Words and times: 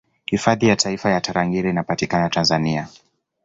Hifadhi 0.25 0.67
ya 0.67 0.75
Taifa 0.75 1.09
ya 1.11 1.21
Tarangire 1.21 1.69
inapatikana 1.69 2.29
Tanzania 2.29 2.87